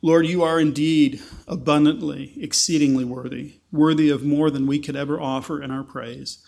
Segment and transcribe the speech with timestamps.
[0.00, 5.60] Lord, you are indeed abundantly, exceedingly worthy, worthy of more than we could ever offer
[5.60, 6.38] in our praise.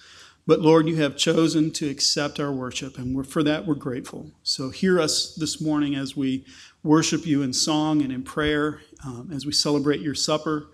[0.47, 4.31] But Lord, you have chosen to accept our worship, and for that we're grateful.
[4.43, 6.45] So hear us this morning as we
[6.83, 10.69] worship you in song and in prayer, um, as we celebrate your supper.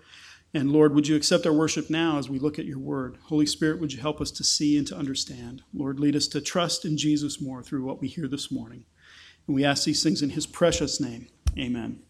[0.53, 3.17] And Lord, would you accept our worship now as we look at your word?
[3.23, 5.63] Holy Spirit, would you help us to see and to understand?
[5.73, 8.85] Lord, lead us to trust in Jesus more through what we hear this morning.
[9.47, 11.27] And we ask these things in his precious name.
[11.57, 12.01] Amen.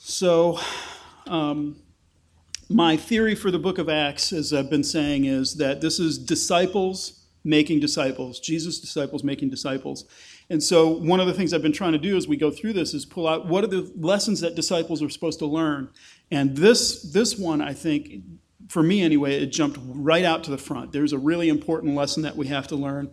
[0.00, 0.60] So,
[1.26, 1.82] um,
[2.70, 6.18] my theory for the book of Acts, as I've been saying, is that this is
[6.18, 10.04] disciples making disciples, Jesus' disciples making disciples.
[10.50, 12.74] And so, one of the things I've been trying to do as we go through
[12.74, 15.90] this is pull out what are the lessons that disciples are supposed to learn.
[16.30, 18.22] And this, this one, I think,
[18.68, 20.92] for me anyway, it jumped right out to the front.
[20.92, 23.10] There's a really important lesson that we have to learn.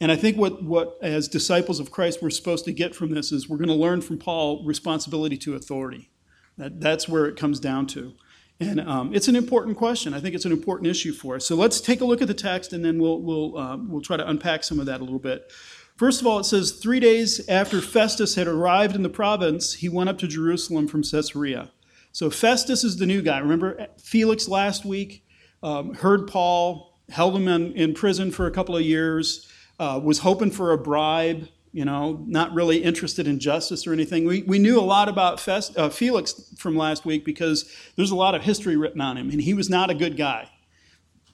[0.00, 3.32] And I think what, what, as disciples of Christ, we're supposed to get from this
[3.32, 6.10] is we're going to learn from Paul responsibility to authority.
[6.58, 8.12] That, that's where it comes down to.
[8.60, 10.12] And um, it's an important question.
[10.12, 11.46] I think it's an important issue for us.
[11.46, 14.16] So let's take a look at the text, and then we'll we'll uh, we'll try
[14.16, 15.50] to unpack some of that a little bit.
[15.96, 19.88] First of all, it says three days after Festus had arrived in the province, he
[19.88, 21.70] went up to Jerusalem from Caesarea.
[22.12, 23.38] So Festus is the new guy.
[23.38, 25.24] Remember Felix last week
[25.62, 30.20] um, heard Paul, held him in, in prison for a couple of years, uh, was
[30.20, 31.48] hoping for a bribe
[31.78, 34.24] you know, not really interested in justice or anything.
[34.24, 38.16] We, we knew a lot about Fest, uh, Felix from last week because there's a
[38.16, 40.50] lot of history written on him, and he was not a good guy.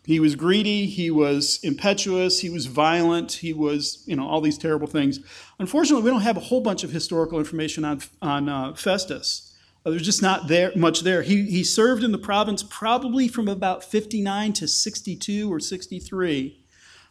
[0.05, 4.59] He was greedy, he was impetuous, he was violent, he was, you know, all these
[4.59, 5.19] terrible things.
[5.59, 9.57] Unfortunately, we don't have a whole bunch of historical information on, on uh, Festus.
[9.87, 11.23] Uh, there's just not there much there.
[11.23, 16.64] He, he served in the province probably from about 59 to 62 or 63.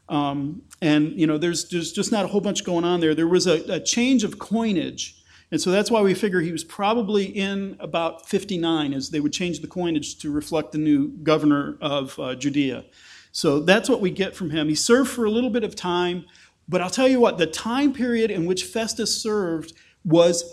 [0.10, 3.16] Um, and you know, there's, there's just not a whole bunch going on there.
[3.16, 5.20] There was a, a change of coinage.
[5.52, 9.34] And so that's why we figure he was probably in about 59 as they would
[9.34, 12.86] change the coinage to reflect the new governor of uh, Judea.
[13.32, 14.68] So that's what we get from him.
[14.68, 16.26] He served for a little bit of time,
[16.68, 19.74] but I'll tell you what, the time period in which Festus served
[20.04, 20.44] was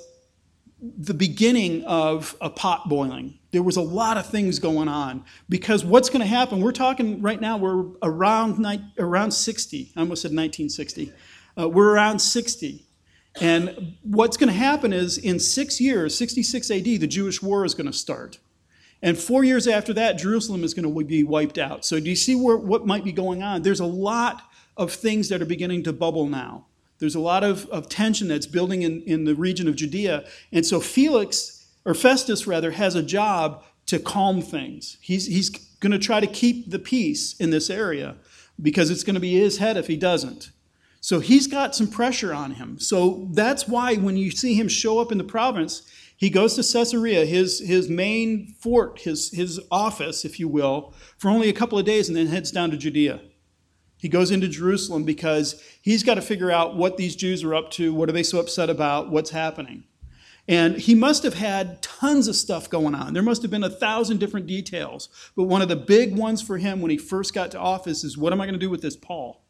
[0.82, 3.38] the beginning of a pot boiling.
[3.50, 6.60] There was a lot of things going on because what's going to happen?
[6.60, 7.56] We're talking right now.
[7.58, 8.64] We're around
[8.98, 9.92] around 60.
[9.96, 11.12] I almost said 1960.
[11.58, 12.86] Uh, we're around 60,
[13.41, 17.74] and what's going to happen is in six years, 66 AD, the Jewish war is
[17.74, 18.38] going to start,
[19.02, 21.84] and four years after that, Jerusalem is going to be wiped out.
[21.84, 23.62] So do you see where, what might be going on?
[23.62, 24.42] There's a lot
[24.76, 26.66] of things that are beginning to bubble now.
[27.00, 30.24] There's a lot of, of tension that's building in, in the region of Judea.
[30.52, 34.98] And so Felix, or Festus rather, has a job to calm things.
[35.00, 38.16] He's, he's going to try to keep the peace in this area
[38.60, 40.50] because it's going to be his head if he doesn't.
[41.00, 42.78] So he's got some pressure on him.
[42.78, 46.62] So that's why when you see him show up in the province, he goes to
[46.62, 51.78] Caesarea, his, his main fort, his, his office, if you will, for only a couple
[51.78, 53.20] of days and then heads down to Judea.
[54.00, 57.70] He goes into Jerusalem because he's got to figure out what these Jews are up
[57.72, 59.84] to, what are they so upset about, what's happening.
[60.48, 63.12] And he must have had tons of stuff going on.
[63.12, 65.10] There must have been a thousand different details.
[65.36, 68.16] But one of the big ones for him when he first got to office is
[68.16, 69.44] what am I going to do with this Paul?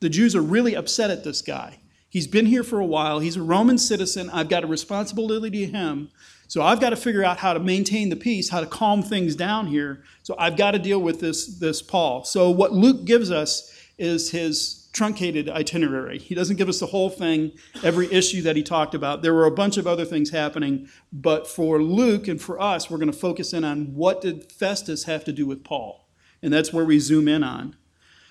[0.00, 1.80] The Jews are really upset at this guy.
[2.08, 3.18] He's been here for a while.
[3.18, 4.30] He's a Roman citizen.
[4.30, 6.10] I've got a responsibility to him.
[6.46, 9.36] So I've got to figure out how to maintain the peace, how to calm things
[9.36, 10.02] down here.
[10.22, 12.24] So I've got to deal with this, this Paul.
[12.24, 16.18] So what Luke gives us is his truncated itinerary.
[16.18, 19.22] He doesn't give us the whole thing, every issue that he talked about.
[19.22, 22.98] There were a bunch of other things happening, but for Luke and for us, we're
[22.98, 26.08] going to focus in on what did Festus have to do with Paul,
[26.42, 27.76] and that's where we zoom in on.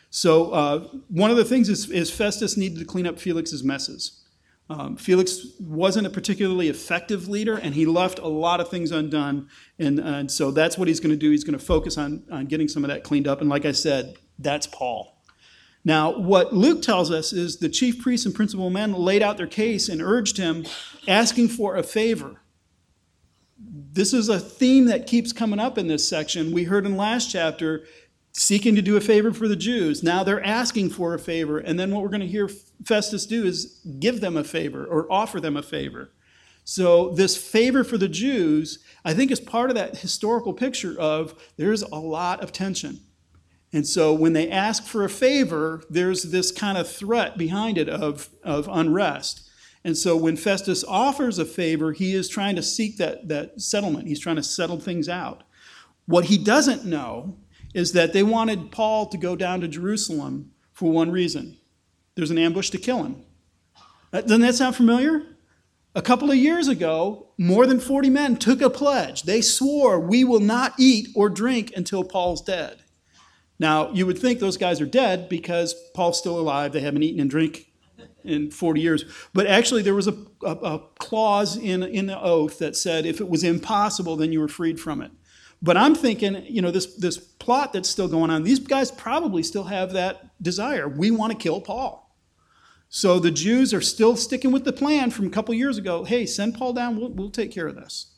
[0.10, 4.24] So uh, one of the things is, is, Festus needed to clean up Felix's messes.
[4.70, 9.48] Um, Felix wasn't a particularly effective leader, and he left a lot of things undone.
[9.80, 11.32] And, and so that's what he's going to do.
[11.32, 13.42] He's going to focus on, on getting some of that cleaned up.
[13.42, 15.17] And like I said, that's Paul.
[15.88, 19.48] Now, what Luke tells us is the chief priests and principal men laid out their
[19.48, 20.66] case and urged him,
[21.08, 22.42] asking for a favor.
[23.58, 26.52] This is a theme that keeps coming up in this section.
[26.52, 27.86] We heard in last chapter,
[28.34, 30.04] seeking to do a favor for the Jews.
[30.04, 31.58] Now they're asking for a favor.
[31.58, 32.50] And then what we're going to hear
[32.84, 36.12] Festus do is give them a favor or offer them a favor.
[36.66, 41.34] So, this favor for the Jews, I think, is part of that historical picture of
[41.56, 43.00] there's a lot of tension.
[43.74, 47.90] And so when they ask for a favor, there's this kind of threat behind it
[47.90, 49.50] of, of unrest.
[49.84, 54.08] And so when Festus offers a favor, he is trying to seek that, that settlement.
[54.08, 55.44] He's trying to settle things out.
[56.06, 57.38] What he doesn't know
[57.74, 61.58] is that they wanted Paul to go down to Jerusalem for one reason
[62.16, 63.24] there's an ambush to kill him.
[64.12, 65.22] Doesn't that sound familiar?
[65.94, 69.24] A couple of years ago, more than 40 men took a pledge.
[69.24, 72.80] They swore, We will not eat or drink until Paul's dead.
[73.60, 76.74] Now, you would think those guys are dead because Paul's still alive.
[76.74, 77.68] They haven't eaten and drink
[78.24, 79.06] in 40 years.
[79.34, 83.20] But actually, there was a, a, a, clause in, in the oath that said if
[83.20, 85.12] it was impossible, then you were freed from it.
[85.62, 89.42] But I'm thinking, you know, this, this plot that's still going on, these guys probably
[89.42, 90.88] still have that desire.
[90.88, 92.04] We want to kill Paul.
[92.90, 96.04] So the Jews are still sticking with the plan from a couple years ago.
[96.04, 98.14] Hey, send Paul down, we'll, we'll take care of this.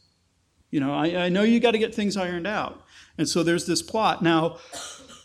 [0.69, 2.83] You know, I, I know you got to get things ironed out.
[3.17, 4.21] And so there's this plot.
[4.21, 4.57] Now,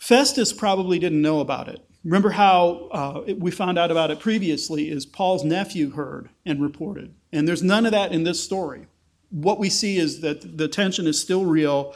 [0.05, 1.83] Festus probably didn't know about it.
[2.05, 7.15] Remember how uh, we found out about it previously is Paul's nephew heard and reported.
[7.33, 8.87] And there's none of that in this story.
[9.31, 11.95] What we see is that the tension is still real.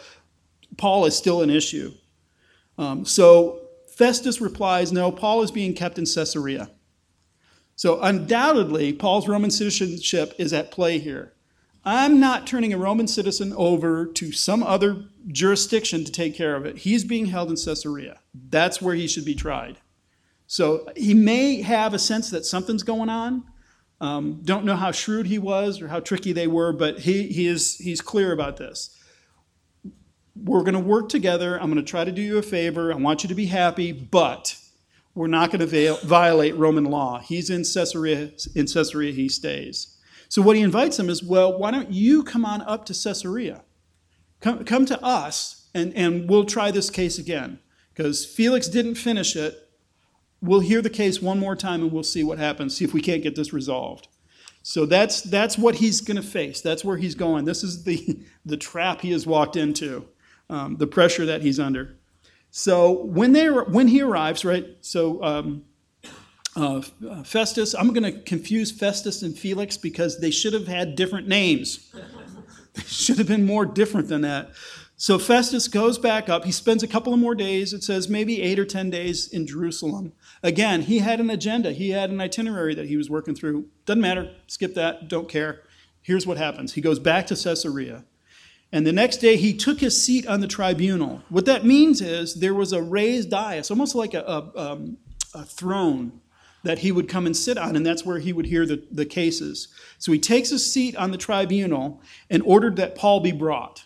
[0.79, 1.93] Paul is still an issue.
[2.79, 6.71] Um, so Festus replies, No, Paul is being kept in Caesarea.
[7.77, 11.35] So, undoubtedly, Paul's Roman citizenship is at play here.
[11.91, 16.67] I'm not turning a Roman citizen over to some other jurisdiction to take care of
[16.67, 16.77] it.
[16.77, 18.21] He's being held in Caesarea.
[18.35, 19.79] That's where he should be tried.
[20.47, 23.45] So, he may have a sense that something's going on.
[24.03, 27.47] Um, don't know how shrewd he was or how tricky they were, but he, he
[27.47, 28.95] is, he's clear about this.
[30.37, 31.59] We're going to work together.
[31.59, 32.93] I'm going to try to do you a favor.
[32.93, 34.59] I want you to be happy, but
[35.15, 37.19] we're not going to violate Roman law.
[37.19, 39.98] He's in Caesarea, in Caesarea he stays.
[40.29, 43.63] So what he invites them is, well, why don't you come on up to Caesarea?
[44.41, 47.59] Come, come to us, and, and we'll try this case again.
[47.93, 49.69] Because Felix didn't finish it.
[50.41, 53.01] We'll hear the case one more time and we'll see what happens, see if we
[53.01, 54.07] can't get this resolved.
[54.63, 56.61] So that's, that's what he's going to face.
[56.61, 57.45] That's where he's going.
[57.45, 60.07] This is the, the trap he has walked into,
[60.49, 61.97] um, the pressure that he's under.
[62.51, 64.67] So when they when he arrives, right?
[64.81, 65.65] So um,
[66.57, 66.81] uh,
[67.25, 71.93] Festus, I'm going to confuse Festus and Felix because they should have had different names.
[72.75, 74.51] they should have been more different than that.
[75.01, 76.45] So Festus goes back up.
[76.45, 77.73] He spends a couple of more days.
[77.73, 80.13] It says maybe eight or ten days in Jerusalem.
[80.43, 81.71] Again, he had an agenda.
[81.73, 83.69] He had an itinerary that he was working through.
[83.87, 84.35] Doesn't matter.
[84.49, 85.09] Skip that.
[85.09, 85.63] Don't care.
[86.03, 86.75] Here's what happens.
[86.75, 88.05] He goes back to Caesarea.
[88.73, 91.23] And the next day he took his seat on the tribunal.
[91.29, 94.99] What that means is there was a raised dais, almost like a, a, um,
[95.33, 96.21] a throne
[96.65, 99.05] that he would come and sit on, and that's where he would hear the, the
[99.05, 99.69] cases.
[99.99, 103.85] So he takes a seat on the tribunal and ordered that Paul be brought.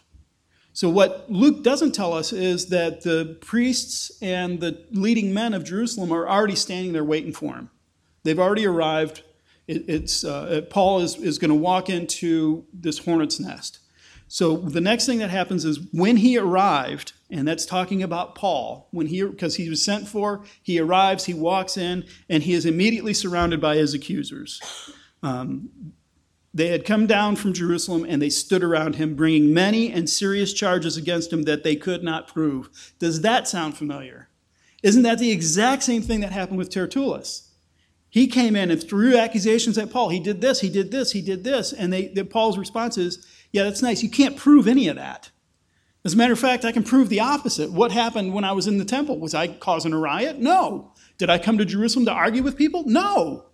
[0.75, 5.65] So, what Luke doesn't tell us is that the priests and the leading men of
[5.65, 7.69] Jerusalem are already standing there waiting for him.
[8.23, 9.23] They've already arrived.
[9.69, 13.81] It, it's, uh, Paul is, is going to walk into this hornet's nest.
[14.29, 18.89] So the next thing that happens is when he arrived, and that's talking about Paul,
[18.91, 22.67] when he because he was sent for, he arrives, he walks in, and he is
[22.67, 24.61] immediately surrounded by his accusers.
[25.23, 25.71] Um,
[26.55, 30.53] they had come down from Jerusalem and they stood around him, bringing many and serious
[30.53, 32.93] charges against him that they could not prove.
[32.99, 34.29] Does that sound familiar?
[34.83, 37.49] Isn't that the exact same thing that happened with Tertullus?
[38.11, 40.11] He came in and threw accusations at Paul.
[40.11, 41.73] He did this, he did this, he did this.
[41.73, 44.03] And they, the, Paul's response is, yeah, that's nice.
[44.03, 45.31] You can't prove any of that.
[46.05, 47.71] As a matter of fact, I can prove the opposite.
[47.71, 49.19] What happened when I was in the temple?
[49.19, 50.39] Was I causing a riot?
[50.39, 50.93] No.
[51.17, 52.83] Did I come to Jerusalem to argue with people?
[52.87, 53.47] No.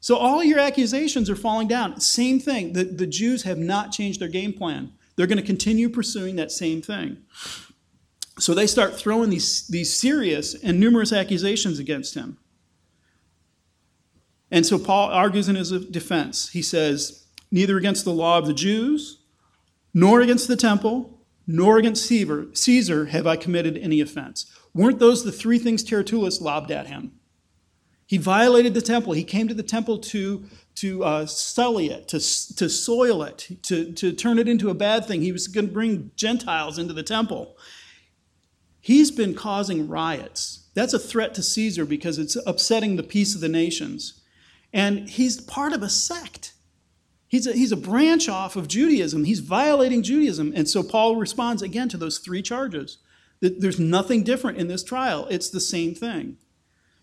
[0.00, 1.98] So all your accusations are falling down.
[2.00, 2.74] Same thing.
[2.74, 4.92] The, the Jews have not changed their game plan.
[5.16, 7.18] They're going to continue pursuing that same thing.
[8.38, 12.36] So they start throwing these, these serious and numerous accusations against him.
[14.50, 16.50] And so Paul argues in his defense.
[16.50, 19.20] He says, Neither against the law of the Jews,
[19.94, 21.15] nor against the temple,
[21.46, 24.46] nor against Caesar have I committed any offense.
[24.74, 27.12] Weren't those the three things Tertullus lobbed at him?
[28.06, 29.14] He violated the temple.
[29.14, 30.44] He came to the temple to,
[30.76, 35.06] to uh, sully it, to, to soil it, to, to turn it into a bad
[35.06, 35.22] thing.
[35.22, 37.56] He was going to bring Gentiles into the temple.
[38.80, 40.68] He's been causing riots.
[40.74, 44.22] That's a threat to Caesar because it's upsetting the peace of the nations.
[44.72, 46.52] And he's part of a sect.
[47.28, 49.24] He's a, he's a branch off of Judaism.
[49.24, 50.52] He's violating Judaism.
[50.54, 52.98] And so Paul responds again to those three charges.
[53.40, 56.38] There's nothing different in this trial, it's the same thing.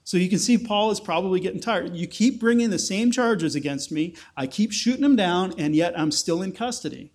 [0.06, 1.96] So you can see Paul is probably getting tired.
[1.96, 5.98] You keep bringing the same charges against me, I keep shooting them down, and yet
[5.98, 7.14] I'm still in custody.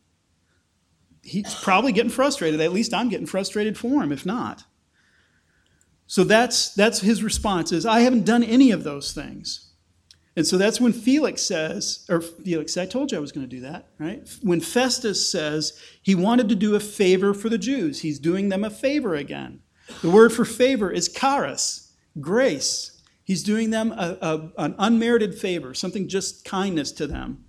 [1.23, 2.61] He's probably getting frustrated.
[2.61, 4.65] At least I'm getting frustrated for him, if not.
[6.07, 9.68] So that's, that's his response is, I haven't done any of those things.
[10.39, 13.57] And so that's when Felix says, or Felix, I told you I was going to
[13.57, 14.23] do that, right?
[14.41, 18.63] When Festus says he wanted to do a favor for the Jews, he's doing them
[18.63, 19.63] a favor again.
[20.01, 23.03] The word for favor is charis, grace.
[23.25, 27.45] He's doing them a, a, an unmerited favor, something just kindness to them.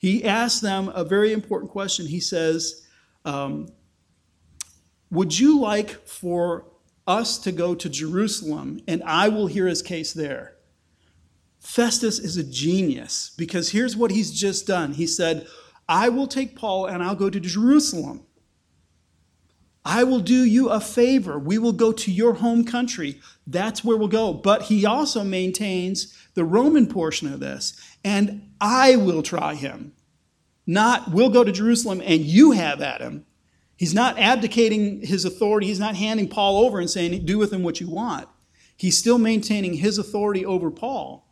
[0.00, 2.08] He asks them a very important question.
[2.08, 2.84] He says,
[3.24, 3.68] um,
[5.12, 6.64] Would you like for
[7.06, 10.56] us to go to Jerusalem and I will hear his case there?
[11.62, 14.94] Festus is a genius because here's what he's just done.
[14.94, 15.46] He said,
[15.88, 18.26] I will take Paul and I'll go to Jerusalem.
[19.84, 21.38] I will do you a favor.
[21.38, 23.20] We will go to your home country.
[23.46, 24.32] That's where we'll go.
[24.34, 29.92] But he also maintains the Roman portion of this, and I will try him.
[30.66, 33.24] Not, we'll go to Jerusalem and you have at him.
[33.76, 35.68] He's not abdicating his authority.
[35.68, 38.28] He's not handing Paul over and saying, do with him what you want.
[38.76, 41.28] He's still maintaining his authority over Paul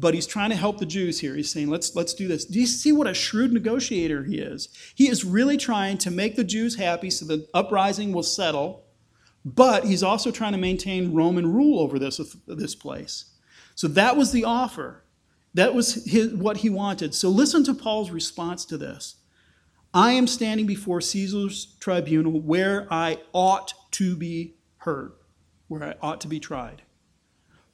[0.00, 1.36] but he's trying to help the Jews here.
[1.36, 2.46] He's saying, let's, let's do this.
[2.46, 4.68] Do you see what a shrewd negotiator he is?
[4.94, 8.86] He is really trying to make the Jews happy so the uprising will settle,
[9.44, 13.26] but he's also trying to maintain Roman rule over this, this place.
[13.74, 15.04] So that was the offer.
[15.52, 17.14] That was his, what he wanted.
[17.14, 19.16] So listen to Paul's response to this.
[19.92, 25.12] I am standing before Caesar's tribunal where I ought to be heard,
[25.68, 26.82] where I ought to be tried.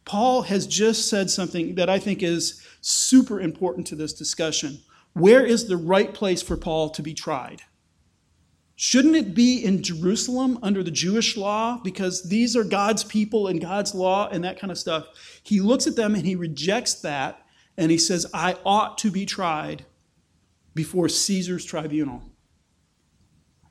[0.07, 4.79] Paul has just said something that I think is super important to this discussion.
[5.13, 7.63] Where is the right place for Paul to be tried?
[8.77, 11.81] Shouldn't it be in Jerusalem under the Jewish law?
[11.83, 15.07] Because these are God's people and God's law and that kind of stuff.
[15.43, 17.43] He looks at them and he rejects that
[17.77, 19.87] and he says, I ought to be tried
[20.75, 22.23] before Caesar's tribunal.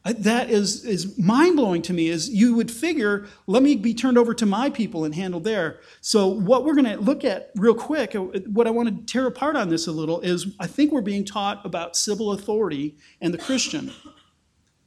[0.05, 2.09] That is, is mind blowing to me.
[2.09, 5.79] Is you would figure, let me be turned over to my people and handled there.
[5.99, 9.25] So, what we're going to look at real quick, uh, what I want to tear
[9.25, 13.33] apart on this a little is I think we're being taught about civil authority and
[13.33, 13.91] the Christian.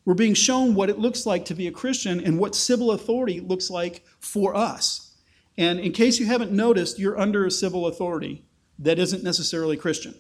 [0.04, 3.40] We're being shown what it looks like to be a Christian and what civil authority
[3.40, 5.16] looks like for us.
[5.58, 8.44] And in case you haven't noticed, you're under a civil authority
[8.78, 10.14] that isn't necessarily Christian.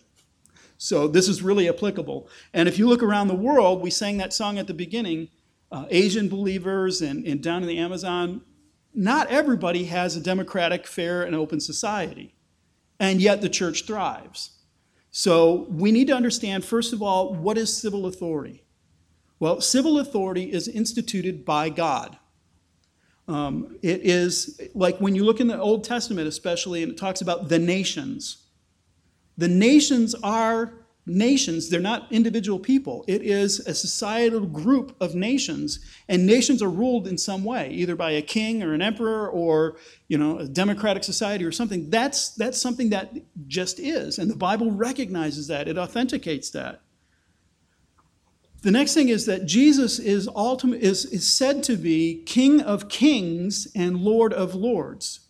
[0.78, 2.28] So this is really applicable.
[2.54, 5.28] And if you look around the world, we sang that song at the beginning
[5.70, 8.40] uh, Asian believers and, and down in the Amazon.
[8.94, 12.34] Not everybody has a democratic, fair, and open society.
[12.98, 14.52] And yet the church thrives.
[15.10, 18.64] So we need to understand, first of all, what is civil authority?
[19.40, 22.18] Well, civil authority is instituted by God.
[23.28, 27.20] Um, it is like when you look in the Old Testament, especially, and it talks
[27.20, 28.47] about the nations.
[29.38, 30.74] The nations are
[31.06, 33.04] nations, they're not individual people.
[33.08, 37.96] It is a societal group of nations, and nations are ruled in some way, either
[37.96, 39.78] by a king or an emperor or
[40.08, 41.88] you know, a democratic society or something.
[41.88, 43.14] That's, that's something that
[43.46, 46.82] just is, and the Bible recognizes that, it authenticates that.
[48.62, 52.88] The next thing is that Jesus is, ultimate, is, is said to be King of
[52.88, 55.27] kings and Lord of lords.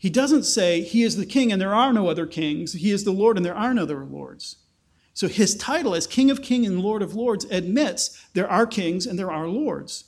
[0.00, 2.72] He doesn't say he is the king and there are no other kings.
[2.72, 4.56] He is the Lord and there are no other lords.
[5.12, 9.06] So his title as King of Kings and Lord of Lords admits there are kings
[9.06, 10.04] and there are lords.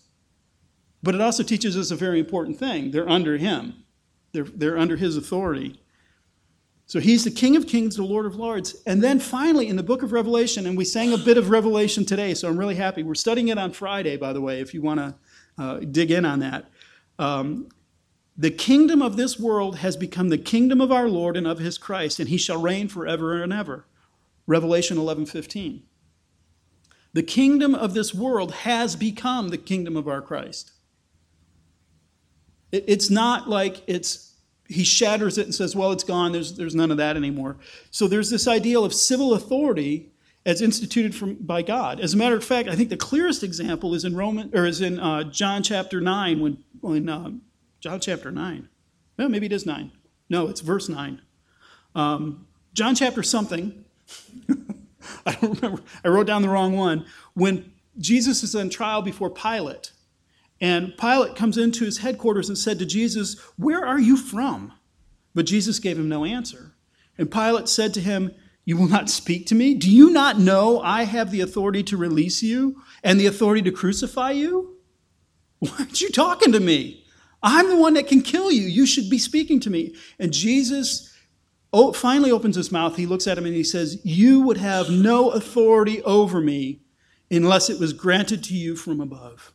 [1.02, 2.90] But it also teaches us a very important thing.
[2.90, 3.84] They're under him.
[4.32, 5.78] They're, they're under his authority.
[6.87, 8.76] So he's the King of Kings, the Lord of Lords.
[8.87, 12.06] And then finally, in the book of Revelation, and we sang a bit of Revelation
[12.06, 13.02] today, so I'm really happy.
[13.02, 15.14] We're studying it on Friday, by the way, if you want to
[15.58, 16.70] uh, dig in on that.
[17.18, 17.68] Um,
[18.37, 21.79] the kingdom of this world has become the kingdom of our Lord and of his
[21.79, 23.87] Christ, and he shall reign forever and ever.
[24.47, 25.83] Revelation 11:15.
[27.12, 30.73] The kingdom of this world has become the kingdom of our Christ.
[32.73, 34.33] it's not like it's
[34.73, 37.57] he shatters it and says, well, it's gone, there's, there's none of that anymore.
[37.91, 40.11] So there's this ideal of civil authority
[40.45, 42.01] as instituted from, by God.
[42.01, 44.81] As a matter of fact, I think the clearest example is in Roman or is
[44.81, 47.31] in uh, John chapter 9 when, when uh,
[47.83, 48.69] John chapter 9.
[49.19, 49.91] Well, maybe it is 9.
[50.31, 51.21] No, it's verse 9.
[51.97, 53.85] Um, John chapter something.
[55.27, 55.83] I don't remember.
[56.05, 57.05] I wrote down the wrong one.
[57.35, 59.91] When Jesus is on trial before Pilate,
[60.61, 64.73] and Pilate comes into his headquarters and said to Jesus, Where are you from?
[65.35, 66.77] But Jesus gave him no answer.
[67.19, 68.33] And Pilate said to him,
[68.65, 69.75] You will not speak to me?
[69.75, 73.73] Do you not know I have the authority to release you and the authority to
[73.73, 74.77] crucify you?
[75.59, 77.01] Why aren't you talking to me?
[77.42, 78.62] I'm the one that can kill you.
[78.62, 79.94] You should be speaking to me.
[80.18, 81.12] And Jesus
[81.94, 82.96] finally opens his mouth.
[82.96, 86.82] He looks at him and he says, You would have no authority over me
[87.30, 89.52] unless it was granted to you from above.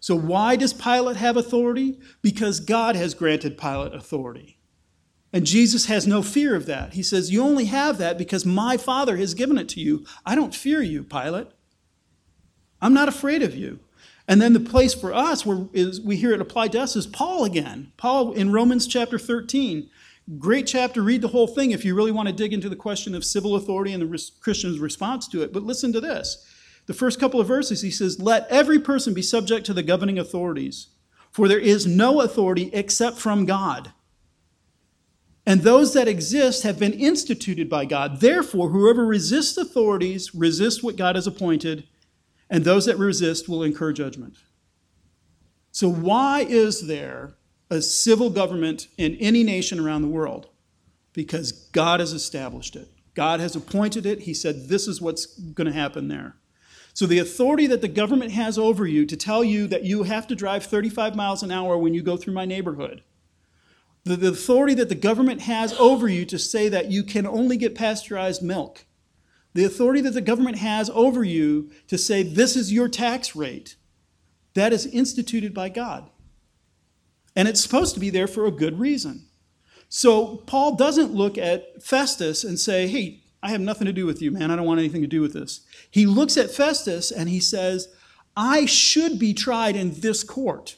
[0.00, 1.98] So, why does Pilate have authority?
[2.22, 4.58] Because God has granted Pilate authority.
[5.32, 6.94] And Jesus has no fear of that.
[6.94, 10.06] He says, You only have that because my Father has given it to you.
[10.24, 11.48] I don't fear you, Pilate.
[12.80, 13.80] I'm not afraid of you.
[14.28, 17.06] And then the place for us where is we hear it applied to us is
[17.06, 17.92] Paul again.
[17.96, 19.88] Paul in Romans chapter 13
[20.38, 23.14] Great chapter, read the whole thing if you really want to dig into the question
[23.14, 25.52] of civil authority and the res- Christian's response to it.
[25.52, 26.44] But listen to this.
[26.86, 30.18] The first couple of verses, he says, Let every person be subject to the governing
[30.18, 30.88] authorities,
[31.30, 33.92] for there is no authority except from God.
[35.46, 38.20] And those that exist have been instituted by God.
[38.20, 41.84] Therefore, whoever resists authorities resists what God has appointed,
[42.48, 44.36] and those that resist will incur judgment.
[45.72, 47.34] So, why is there
[47.70, 50.48] a civil government in any nation around the world?
[51.12, 52.88] Because God has established it.
[53.14, 54.20] God has appointed it.
[54.20, 56.36] He said, This is what's going to happen there.
[56.94, 60.26] So, the authority that the government has over you to tell you that you have
[60.28, 63.02] to drive 35 miles an hour when you go through my neighborhood
[64.06, 67.74] the, authority that the government has over you to say that you can only get
[67.74, 68.85] pasteurized milk,
[69.56, 73.76] the authority that the government has over you to say this is your tax rate,
[74.54, 76.10] that is instituted by God.
[77.34, 79.24] And it's supposed to be there for a good reason.
[79.88, 84.20] So Paul doesn't look at Festus and say, hey, I have nothing to do with
[84.20, 84.50] you, man.
[84.50, 85.62] I don't want anything to do with this.
[85.90, 87.88] He looks at Festus and he says,
[88.36, 90.76] I should be tried in this court.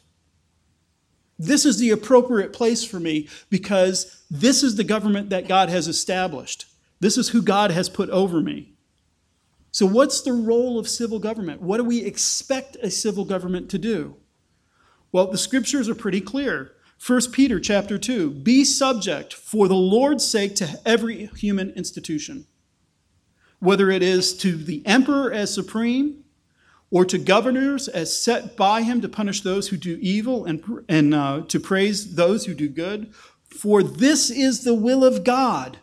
[1.37, 5.89] This is the appropriate place for me because this is the government that God has
[5.89, 6.67] established.
[7.01, 8.73] This is who God has put over me.
[9.71, 11.63] So, what's the role of civil government?
[11.63, 14.17] What do we expect a civil government to do?
[15.13, 16.73] Well, the scriptures are pretty clear.
[17.05, 22.47] 1 Peter chapter 2 Be subject for the Lord's sake to every human institution,
[23.61, 26.25] whether it is to the emperor as supreme
[26.91, 31.15] or to governors as set by him to punish those who do evil and, and
[31.15, 33.13] uh, to praise those who do good.
[33.45, 35.79] For this is the will of God,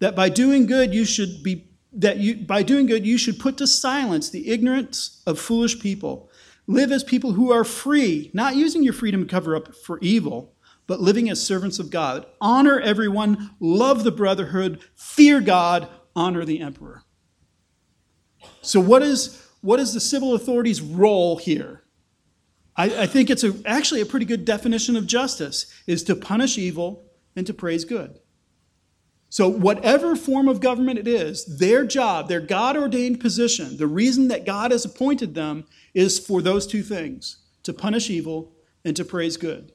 [0.00, 3.56] that by doing good you should be that you by doing good you should put
[3.58, 6.28] to silence the ignorance of foolish people.
[6.66, 10.54] Live as people who are free, not using your freedom to cover up for evil,
[10.86, 12.26] but living as servants of God.
[12.40, 17.02] Honor everyone, love the brotherhood, fear God, honor the emperor.
[18.62, 21.84] So what is what is the civil authority's role here?
[22.76, 26.56] I, I think it's a, actually a pretty good definition of justice, is to punish
[26.56, 27.04] evil
[27.36, 28.20] and to praise good.
[29.32, 34.26] So, whatever form of government it is, their job, their God ordained position, the reason
[34.26, 38.52] that God has appointed them is for those two things to punish evil
[38.84, 39.70] and to praise good.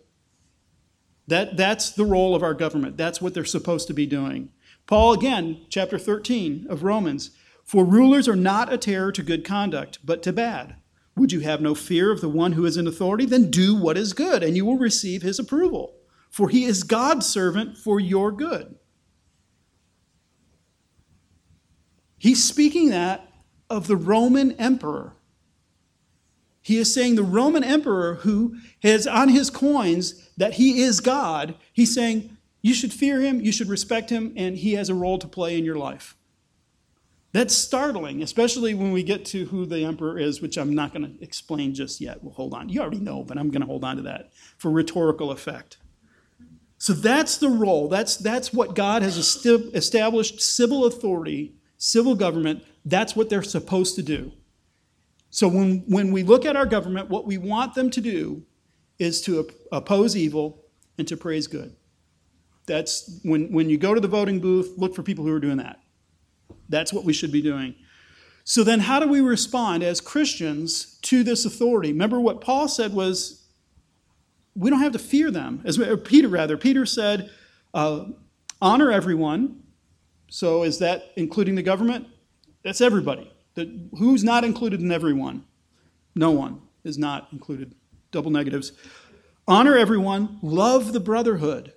[1.27, 2.97] That, that's the role of our government.
[2.97, 4.49] That's what they're supposed to be doing.
[4.87, 7.31] Paul, again, chapter 13 of Romans,
[7.63, 10.75] for rulers are not a terror to good conduct, but to bad.
[11.15, 13.25] Would you have no fear of the one who is in authority?
[13.25, 15.95] Then do what is good, and you will receive his approval.
[16.29, 18.75] For he is God's servant for your good.
[22.25, 23.29] He's speaking that
[23.69, 25.13] of the Roman emperor.
[26.59, 31.53] He is saying the Roman emperor who has on his coins that he is God,
[31.71, 35.19] he's saying you should fear him, you should respect him, and he has a role
[35.19, 36.17] to play in your life.
[37.31, 41.05] That's startling, especially when we get to who the emperor is, which I'm not going
[41.05, 42.23] to explain just yet.
[42.23, 42.69] We'll hold on.
[42.69, 45.77] You already know, but I'm going to hold on to that for rhetorical effect.
[46.79, 47.87] So that's the role.
[47.87, 52.63] That's, that's what God has established civil authority, civil government.
[52.85, 54.31] That's what they're supposed to do.
[55.29, 58.43] So when, when we look at our government, what we want them to do
[58.99, 60.63] is to oppose evil
[60.97, 61.75] and to praise good.
[62.67, 65.57] That's when, when you go to the voting booth, look for people who are doing
[65.57, 65.79] that.
[66.69, 67.75] That's what we should be doing.
[68.43, 71.91] So then, how do we respond as Christians to this authority?
[71.91, 73.43] Remember what Paul said was,
[74.55, 75.61] we don't have to fear them.
[75.65, 77.29] As Peter, rather, Peter said,
[77.73, 78.05] uh,
[78.61, 79.63] honor everyone.
[80.35, 82.07] So is that including the government?
[82.61, 83.31] That's everybody.
[83.97, 85.45] Who's not included in everyone?
[86.13, 87.73] No one is not included.
[88.11, 88.73] Double negatives.
[89.47, 90.39] Honor everyone.
[90.41, 91.71] Love the brotherhood.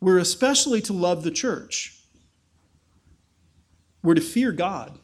[0.00, 2.04] We're especially to love the church.
[4.00, 5.00] We're to fear God.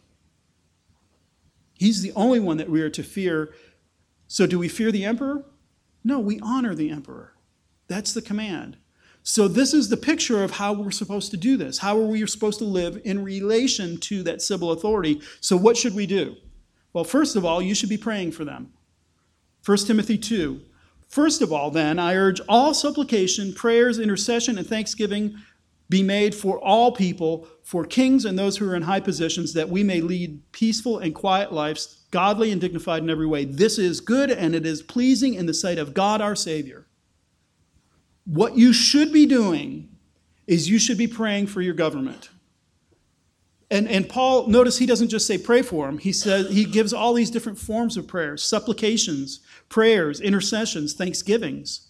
[1.75, 3.53] He's the only one that we are to fear.
[4.29, 5.45] So, do we fear the emperor?
[6.05, 7.35] No, we honor the emperor.
[7.89, 8.77] That's the command.
[9.25, 11.79] So, this is the picture of how we're supposed to do this.
[11.79, 15.21] How are we supposed to live in relation to that civil authority?
[15.41, 16.37] So, what should we do?
[16.93, 18.73] Well, first of all, you should be praying for them.
[19.65, 20.61] 1 Timothy 2.
[21.09, 25.37] First of all, then, I urge all supplication, prayers, intercession, and thanksgiving
[25.89, 29.69] be made for all people, for kings and those who are in high positions, that
[29.69, 33.45] we may lead peaceful and quiet lives, godly and dignified in every way.
[33.45, 36.87] This is good and it is pleasing in the sight of God our Savior.
[38.25, 39.89] What you should be doing
[40.47, 42.31] is you should be praying for your government.
[43.71, 45.99] And, and Paul, notice he doesn't just say pray for him.
[45.99, 51.89] He says he gives all these different forms of prayers, supplications, prayers, intercessions, thanksgivings.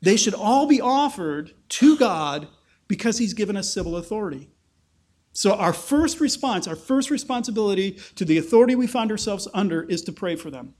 [0.00, 2.48] They should all be offered to God
[2.88, 4.50] because He's given us civil authority.
[5.32, 10.02] So, our first response, our first responsibility to the authority we find ourselves under is
[10.02, 10.74] to pray for them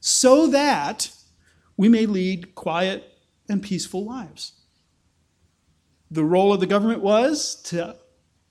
[0.00, 1.10] so that
[1.76, 3.15] we may lead quiet
[3.48, 4.52] and peaceful lives.
[6.10, 7.96] The role of the government was to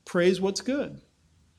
[0.03, 1.01] praise what's good,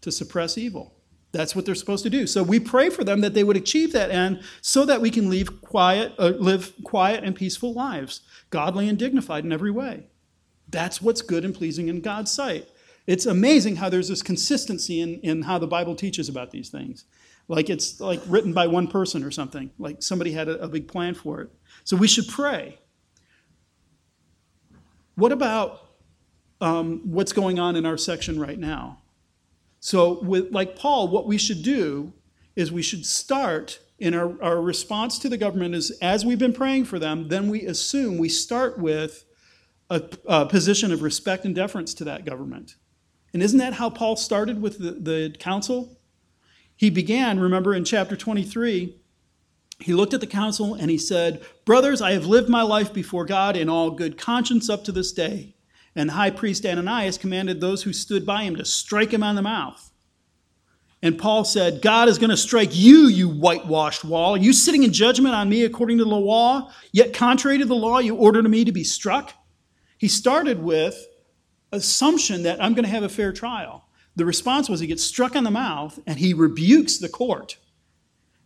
[0.02, 0.94] to suppress evil.
[1.32, 2.26] That's what they're supposed to do.
[2.26, 5.28] So we pray for them that they would achieve that end so that we can
[5.28, 10.06] live quiet, uh, live quiet and peaceful lives, godly and dignified in every way.
[10.68, 12.68] That's what's good and pleasing in God's sight.
[13.06, 17.04] It's amazing how there's this consistency in, in how the Bible teaches about these things.
[17.48, 20.88] Like it's like written by one person or something, like somebody had a, a big
[20.88, 21.50] plan for it.
[21.84, 22.78] So we should pray.
[25.16, 25.80] What about
[26.60, 29.02] um, what's going on in our section right now?
[29.80, 32.12] So, with like Paul, what we should do
[32.54, 36.52] is we should start in our, our response to the government is as we've been
[36.52, 39.24] praying for them, then we assume we start with
[39.88, 42.76] a, a position of respect and deference to that government.
[43.32, 45.98] And isn't that how Paul started with the, the council?
[46.74, 48.96] He began, remember in chapter 23,
[49.78, 53.24] he looked at the council and he said, Brothers, I have lived my life before
[53.24, 55.54] God in all good conscience up to this day.
[55.94, 59.42] And high priest Ananias commanded those who stood by him to strike him on the
[59.42, 59.90] mouth.
[61.02, 64.34] And Paul said, God is going to strike you, you whitewashed wall.
[64.34, 67.74] Are you sitting in judgment on me according to the law, yet contrary to the
[67.74, 69.32] law, you ordered me to be struck?
[69.98, 71.06] He started with
[71.70, 73.88] assumption that I'm going to have a fair trial.
[74.16, 77.58] The response was he gets struck on the mouth and he rebukes the court.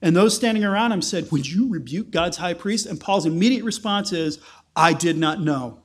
[0.02, 2.86] And those standing around him said, Would you rebuke God's high priest?
[2.86, 4.38] And Paul's immediate response is,
[4.74, 5.82] I did not know.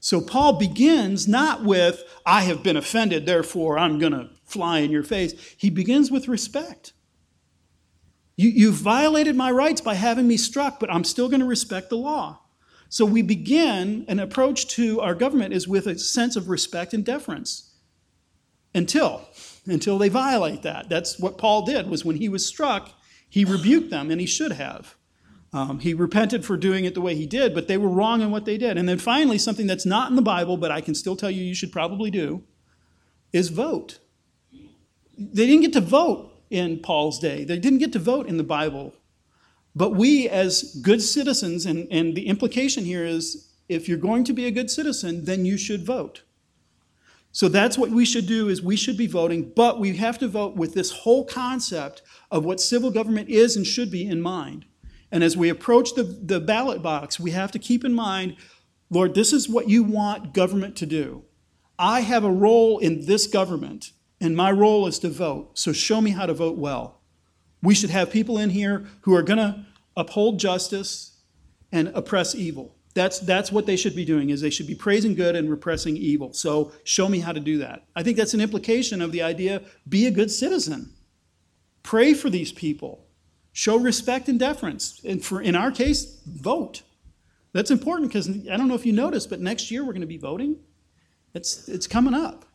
[0.00, 4.90] So Paul begins not with, I have been offended, therefore I'm going to fly in
[4.90, 5.34] your face.
[5.56, 6.92] He begins with respect.
[8.36, 11.88] You, you violated my rights by having me struck, but I'm still going to respect
[11.88, 12.40] the law.
[12.88, 17.04] So we begin, an approach to our government is with a sense of respect and
[17.04, 17.74] deference
[18.74, 19.26] until
[19.66, 20.88] until they violate that.
[20.88, 22.90] That's what Paul did was when he was struck,
[23.28, 24.96] he rebuked them and he should have.
[25.52, 28.30] Um, he repented for doing it the way he did, but they were wrong in
[28.30, 28.76] what they did.
[28.76, 31.42] And then finally, something that's not in the Bible, but I can still tell you
[31.42, 32.42] you should probably do,
[33.32, 33.98] is vote.
[35.16, 38.44] They didn't get to vote in Paul's day, they didn't get to vote in the
[38.44, 38.94] Bible.
[39.74, 44.32] But we, as good citizens, and, and the implication here is if you're going to
[44.32, 46.22] be a good citizen, then you should vote.
[47.36, 50.26] So that's what we should do is we should be voting, but we have to
[50.26, 54.64] vote with this whole concept of what civil government is and should be in mind.
[55.12, 58.36] And as we approach the, the ballot box, we have to keep in mind
[58.88, 61.24] Lord, this is what you want government to do.
[61.78, 65.58] I have a role in this government, and my role is to vote.
[65.58, 67.02] So show me how to vote well.
[67.62, 71.18] We should have people in here who are going to uphold justice
[71.70, 72.75] and oppress evil.
[72.96, 75.98] That's, that's what they should be doing is they should be praising good and repressing
[75.98, 76.32] evil.
[76.32, 77.84] So show me how to do that.
[77.94, 80.94] I think that's an implication of the idea be a good citizen.
[81.82, 83.06] Pray for these people.
[83.52, 84.98] Show respect and deference.
[85.04, 86.84] And for in our case, vote.
[87.52, 90.06] That's important because I don't know if you noticed, but next year we're going to
[90.06, 90.56] be voting.
[91.34, 92.46] It's, it's coming up.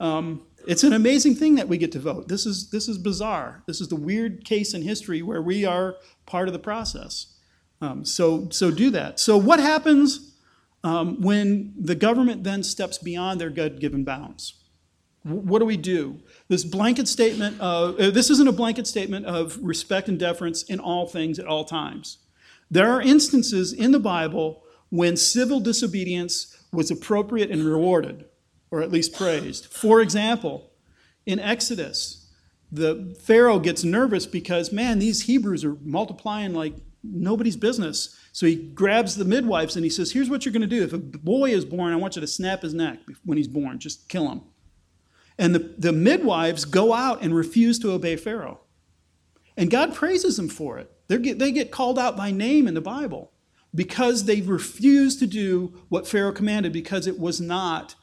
[0.00, 2.28] Um, it's an amazing thing that we get to vote.
[2.28, 3.62] This is, this is bizarre.
[3.66, 5.96] This is the weird case in history where we are
[6.26, 7.37] part of the process.
[7.80, 9.20] Um, so, so do that.
[9.20, 10.34] So, what happens
[10.82, 14.54] um, when the government then steps beyond their God given bounds?
[15.22, 16.20] What do we do?
[16.48, 20.80] This blanket statement of, uh, this isn't a blanket statement of respect and deference in
[20.80, 22.18] all things at all times.
[22.70, 28.26] There are instances in the Bible when civil disobedience was appropriate and rewarded,
[28.70, 29.66] or at least praised.
[29.66, 30.70] For example,
[31.26, 32.30] in Exodus,
[32.70, 38.18] the Pharaoh gets nervous because, man, these Hebrews are multiplying like nobody's business.
[38.32, 40.82] So he grabs the midwives and he says, Here's what you're going to do.
[40.82, 43.78] If a boy is born, I want you to snap his neck when he's born.
[43.78, 44.42] Just kill him.
[45.38, 48.60] And the, the midwives go out and refuse to obey Pharaoh.
[49.56, 50.90] And God praises them for it.
[51.08, 53.32] Get, they get called out by name in the Bible
[53.74, 57.94] because they refused to do what Pharaoh commanded because it was not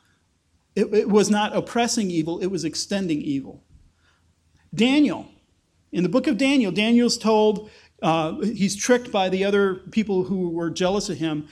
[0.76, 3.64] it, it was not oppressing evil, it was extending evil.
[4.74, 5.28] Daniel,
[5.92, 7.70] in the book of Daniel, Daniel's told
[8.02, 11.48] uh, he's tricked by the other people who were jealous of him,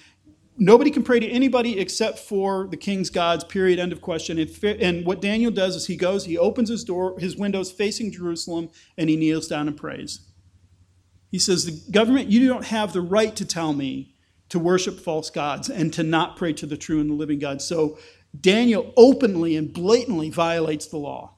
[0.57, 4.37] Nobody can pray to anybody except for the king's gods, period, end of question.
[4.63, 8.69] And what Daniel does is he goes, he opens his door, his windows facing Jerusalem,
[8.97, 10.19] and he kneels down and prays.
[11.31, 14.15] He says, The government, you don't have the right to tell me
[14.49, 17.59] to worship false gods and to not pray to the true and the living God.
[17.59, 17.97] So
[18.39, 21.33] Daniel openly and blatantly violates the law.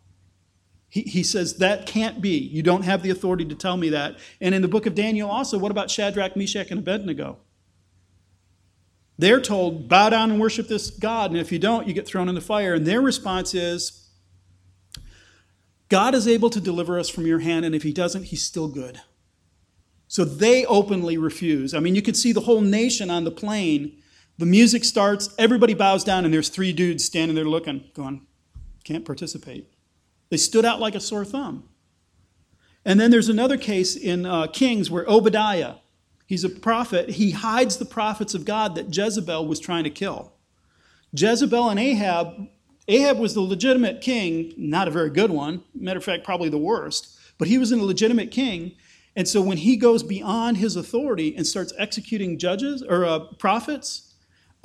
[0.95, 2.37] He, he says, That can't be.
[2.37, 4.15] You don't have the authority to tell me that.
[4.39, 7.37] And in the book of Daniel, also, what about Shadrach, Meshach, and Abednego?
[9.17, 12.29] They're told, bow down and worship this God, and if you don't, you get thrown
[12.29, 12.73] in the fire.
[12.73, 14.09] And their response is,
[15.89, 18.69] God is able to deliver us from your hand, and if he doesn't, he's still
[18.69, 19.01] good.
[20.07, 21.73] So they openly refuse.
[21.73, 23.97] I mean, you could see the whole nation on the plain.
[24.37, 28.25] The music starts, everybody bows down, and there's three dudes standing there looking, going,
[28.85, 29.74] can't participate.
[30.29, 31.69] They stood out like a sore thumb.
[32.83, 35.75] And then there's another case in uh, Kings where Obadiah,
[36.27, 40.33] he's a prophet, he hides the prophets of God that Jezebel was trying to kill.
[41.13, 42.47] Jezebel and Ahab,
[42.87, 46.57] Ahab was the legitimate king, not a very good one, matter of fact, probably the
[46.57, 48.75] worst, but he was a legitimate king.
[49.15, 54.04] And so when he goes beyond his authority and starts executing judges or uh, prophets,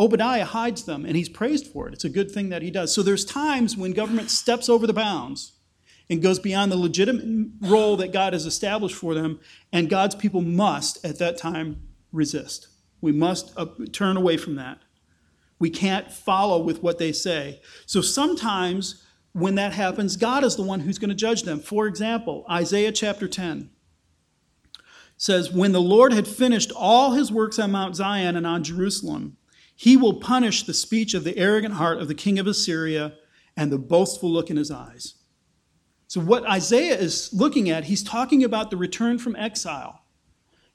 [0.01, 1.93] Obadiah hides them and he's praised for it.
[1.93, 2.93] It's a good thing that he does.
[2.95, 5.53] So there's times when government steps over the bounds
[6.09, 9.39] and goes beyond the legitimate role that God has established for them,
[9.73, 11.83] and God's people must, at that time,
[12.13, 12.67] resist.
[13.01, 14.79] We must uh, turn away from that.
[15.61, 17.61] We can't follow with what they say.
[17.87, 21.61] So sometimes when that happens, God is the one who's going to judge them.
[21.61, 23.71] For example, Isaiah chapter 10
[25.17, 29.37] says, When the Lord had finished all his works on Mount Zion and on Jerusalem,
[29.81, 33.15] he will punish the speech of the arrogant heart of the king of Assyria
[33.57, 35.15] and the boastful look in his eyes.
[36.07, 40.03] So, what Isaiah is looking at, he's talking about the return from exile.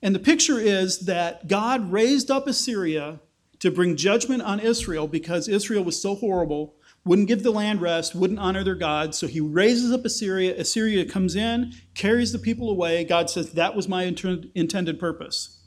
[0.02, 3.20] And the picture is that God raised up Assyria
[3.60, 6.74] to bring judgment on Israel because Israel was so horrible
[7.06, 9.14] wouldn't give the land rest, wouldn't honor their God.
[9.14, 10.60] So he raises up Assyria.
[10.60, 13.04] Assyria comes in, carries the people away.
[13.04, 15.62] God says, That was my intended purpose,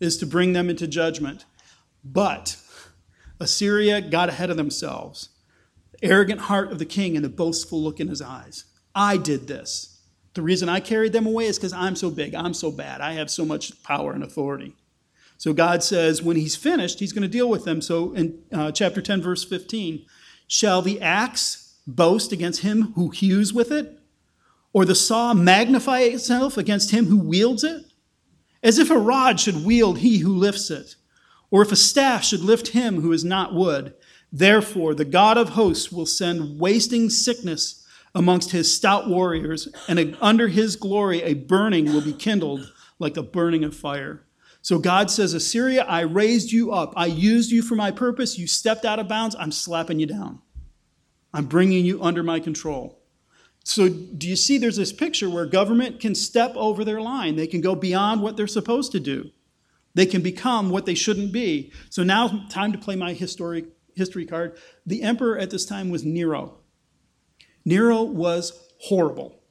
[0.00, 1.46] is to bring them into judgment.
[2.12, 2.56] But
[3.40, 5.30] Assyria got ahead of themselves.
[5.92, 8.64] The arrogant heart of the king and the boastful look in his eyes.
[8.94, 10.00] I did this.
[10.34, 13.12] The reason I carried them away is because I'm so big, I'm so bad, I
[13.14, 14.74] have so much power and authority.
[15.36, 17.80] So God says, when he's finished, he's going to deal with them.
[17.80, 20.04] So in uh, chapter 10, verse 15,
[20.48, 23.98] Shall the axe boast against him who hews with it?
[24.72, 27.84] Or the saw magnify itself against him who wields it?
[28.62, 30.96] As if a rod should wield he who lifts it,
[31.50, 33.94] or if a staff should lift him who is not wood.
[34.30, 40.48] Therefore, the God of hosts will send wasting sickness amongst his stout warriors, and under
[40.48, 44.24] his glory a burning will be kindled like the burning of fire.
[44.60, 46.92] So God says, Assyria, I raised you up.
[46.96, 48.38] I used you for my purpose.
[48.38, 49.36] You stepped out of bounds.
[49.38, 50.40] I'm slapping you down.
[51.32, 52.98] I'm bringing you under my control.
[53.64, 57.36] So, do you see there's this picture where government can step over their line?
[57.36, 59.30] They can go beyond what they're supposed to do.
[59.94, 61.72] They can become what they shouldn't be.
[61.90, 64.56] So, now, time to play my history, history card.
[64.86, 66.58] The emperor at this time was Nero.
[67.64, 69.42] Nero was horrible.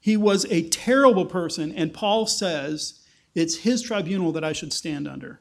[0.00, 3.00] He was a terrible person, and Paul says,
[3.34, 5.40] it's his tribunal that I should stand under.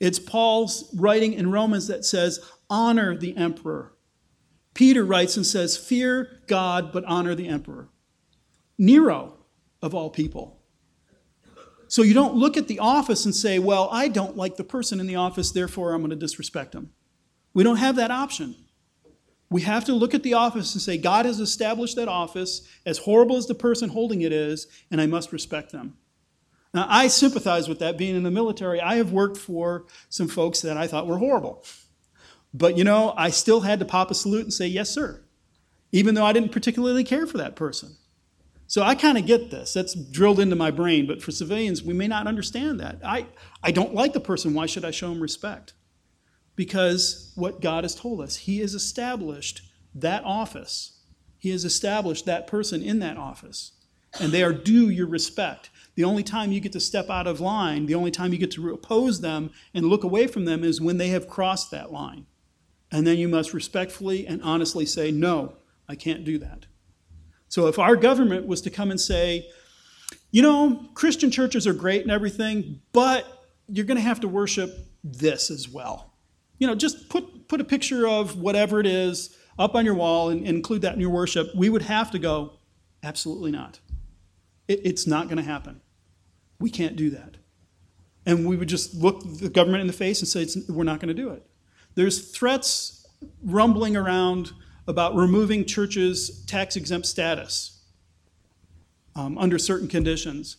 [0.00, 3.94] It's Paul's writing in Romans that says, honor the emperor.
[4.74, 7.88] Peter writes and says, fear God, but honor the emperor.
[8.78, 9.38] Nero,
[9.82, 10.57] of all people.
[11.88, 15.00] So you don't look at the office and say, well, I don't like the person
[15.00, 16.90] in the office, therefore I'm going to disrespect him.
[17.54, 18.54] We don't have that option.
[19.50, 22.98] We have to look at the office and say, God has established that office, as
[22.98, 25.96] horrible as the person holding it is, and I must respect them.
[26.74, 28.78] Now, I sympathize with that being in the military.
[28.78, 31.64] I have worked for some folks that I thought were horrible.
[32.52, 35.22] But, you know, I still had to pop a salute and say, yes, sir,
[35.92, 37.96] even though I didn't particularly care for that person.
[38.68, 39.72] So I kind of get this.
[39.72, 41.06] That's drilled into my brain.
[41.06, 43.00] But for civilians, we may not understand that.
[43.02, 43.26] I,
[43.62, 44.52] I don't like the person.
[44.52, 45.72] Why should I show him respect?
[46.54, 49.62] Because what God has told us, He has established
[49.94, 51.00] that office.
[51.38, 53.72] He has established that person in that office.
[54.20, 55.70] And they are due your respect.
[55.94, 58.50] The only time you get to step out of line, the only time you get
[58.52, 62.26] to oppose them and look away from them is when they have crossed that line.
[62.90, 65.56] And then you must respectfully and honestly say, no,
[65.88, 66.66] I can't do that.
[67.48, 69.48] So if our government was to come and say,
[70.30, 74.70] you know, Christian churches are great and everything, but you're going to have to worship
[75.02, 76.12] this as well.
[76.58, 80.28] You know, just put, put a picture of whatever it is up on your wall
[80.30, 81.48] and, and include that in your worship.
[81.54, 82.52] We would have to go,
[83.02, 83.80] absolutely not.
[84.66, 85.80] It, it's not going to happen.
[86.60, 87.36] We can't do that.
[88.26, 91.08] And we would just look the government in the face and say, we're not going
[91.08, 91.46] to do it.
[91.94, 93.06] There's threats
[93.42, 94.52] rumbling around
[94.88, 97.82] about removing churches' tax exempt status
[99.14, 100.56] um, under certain conditions.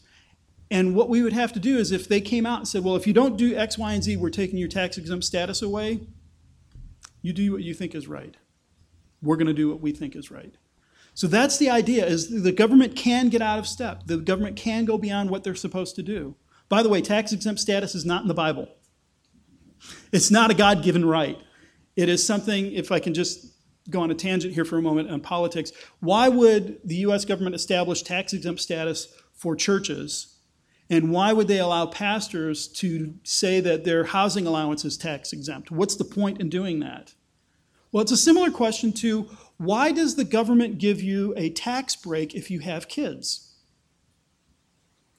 [0.72, 2.96] And what we would have to do is if they came out and said, well,
[2.96, 6.02] if you don't do X, Y, and Z, we're taking your tax exempt status away,
[7.24, 8.38] you do what you think is right.
[9.22, 10.54] We're going to do what we think is right.
[11.16, 14.04] So that's the idea is the government can get out of step.
[14.06, 16.36] The government can go beyond what they're supposed to do.
[16.70, 18.70] By the way, tax exempt status is not in the Bible.
[20.12, 21.40] It's not a God given right.
[21.96, 23.48] It is something, if I can just
[23.90, 27.56] go on a tangent here for a moment on politics, why would the US government
[27.56, 30.36] establish tax exempt status for churches?
[30.90, 35.70] And why would they allow pastors to say that their housing allowance is tax exempt?
[35.70, 37.14] What's the point in doing that?
[37.92, 42.34] Well, it's a similar question to why does the government give you a tax break
[42.34, 43.56] if you have kids?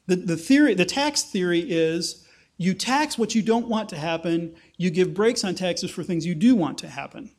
[0.06, 4.54] The, the theory, the tax theory is you tax what you don't want to happen,
[4.76, 7.30] you give breaks on taxes for things you do want to happen.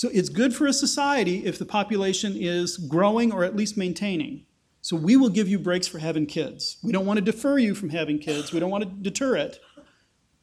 [0.00, 4.46] So it's good for a society if the population is growing or at least maintaining.
[4.80, 6.78] So we will give you breaks for having kids.
[6.82, 8.50] We don't want to defer you from having kids.
[8.50, 9.58] We don't want to deter it.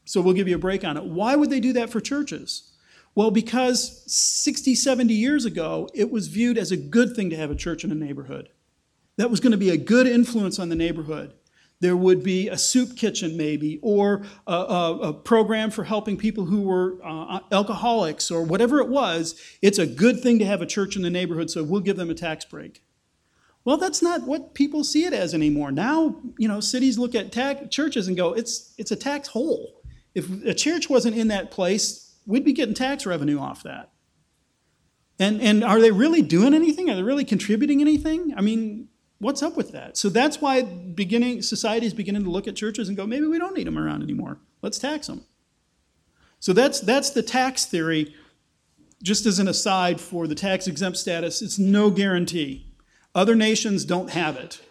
[0.05, 1.05] So we'll give you a break on it.
[1.05, 2.71] Why would they do that for churches?
[3.15, 7.49] Well, because 60, 70 years ago, it was viewed as a good thing to have
[7.49, 8.49] a church in a neighborhood.
[9.15, 11.33] That was going to be a good influence on the neighborhood.
[11.79, 16.45] There would be a soup kitchen, maybe, or a, a, a program for helping people
[16.45, 19.39] who were uh, alcoholics, or whatever it was.
[19.61, 22.09] It's a good thing to have a church in the neighborhood, so we'll give them
[22.09, 22.83] a tax break.
[23.63, 25.71] Well, that's not what people see it as anymore.
[25.71, 29.81] Now, you know, cities look at tax, churches and go, it's, it's a tax hole.
[30.15, 33.91] If a church wasn't in that place, we'd be getting tax revenue off that.
[35.19, 36.89] And, and are they really doing anything?
[36.89, 38.33] Are they really contributing anything?
[38.37, 38.87] I mean,
[39.19, 39.97] What's up with that?
[39.97, 43.39] So that's why beginning society is beginning to look at churches and go, maybe we
[43.39, 44.37] don't need them around anymore.
[44.61, 45.23] Let's tax them.
[46.39, 48.13] So that's that's the tax theory.
[49.03, 52.67] Just as an aside for the tax exempt status, it's no guarantee.
[53.13, 54.61] Other nations don't have it.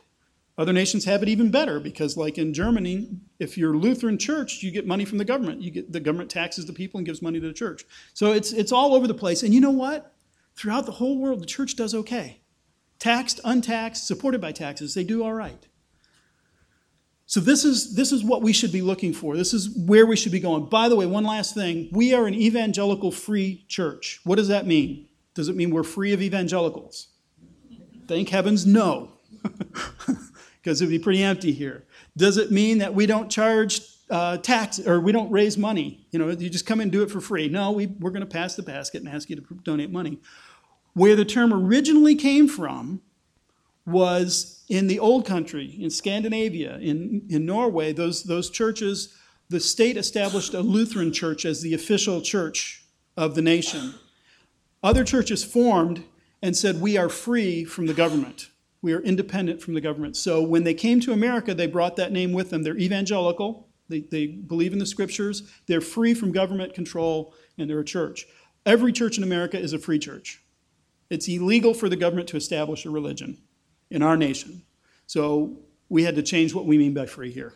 [0.59, 4.71] Other nations have it even better because, like in Germany, if you're Lutheran church, you
[4.71, 5.61] get money from the government.
[5.61, 7.85] You get the government taxes the people and gives money to the church.
[8.15, 9.43] So it's it's all over the place.
[9.43, 10.15] And you know what?
[10.55, 12.41] Throughout the whole world, the church does okay.
[12.99, 15.67] Taxed, untaxed, supported by taxes, they do all right.
[17.27, 19.37] So this is this is what we should be looking for.
[19.37, 20.67] This is where we should be going.
[20.67, 21.89] By the way, one last thing.
[21.91, 24.21] We are an evangelical free church.
[24.23, 25.09] What does that mean?
[25.35, 27.09] Does it mean we're free of evangelicals?
[28.07, 29.13] Thank heavens, no.
[30.63, 31.85] Because it'd be pretty empty here.
[32.17, 36.09] Does it mean that we don't charge uh, tax or we don't raise money?
[36.11, 37.49] You know, you just come and do it for free.
[37.49, 40.19] No, we, we're going to pass the basket and ask you to donate money.
[40.97, 43.03] Where the term originally came from
[43.85, 49.15] was in the old country, in Scandinavia, in, in Norway, those, those churches,
[49.51, 52.83] the state established a Lutheran church as the official church
[53.15, 53.93] of the nation.
[54.83, 56.03] Other churches formed
[56.41, 58.49] and said, We are free from the government.
[58.81, 60.17] We are independent from the government.
[60.17, 62.63] So when they came to America, they brought that name with them.
[62.63, 67.81] They're evangelical, they, they believe in the scriptures, they're free from government control, and they're
[67.81, 68.27] a church.
[68.65, 70.41] Every church in America is a free church.
[71.11, 73.39] It's illegal for the government to establish a religion
[73.91, 74.63] in our nation.
[75.07, 75.57] So
[75.89, 77.55] we had to change what we mean by free here.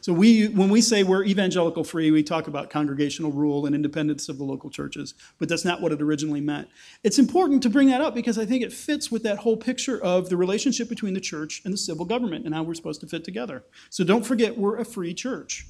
[0.00, 4.28] so we, when we say we're evangelical free, we talk about congregational rule and independence
[4.28, 6.68] of the local churches, but that's not what it originally meant.
[7.02, 10.02] It's important to bring that up because I think it fits with that whole picture
[10.02, 13.06] of the relationship between the church and the civil government and how we're supposed to
[13.06, 13.64] fit together.
[13.90, 15.66] So don't forget, we're a free church.